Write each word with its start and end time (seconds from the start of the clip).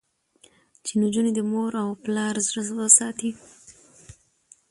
چې 0.85 0.91
نجونې 1.01 1.31
د 1.35 1.39
مور 1.51 1.71
او 1.83 1.89
پلار 2.03 2.35
زړه 2.47 2.63
وساتي. 2.79 3.31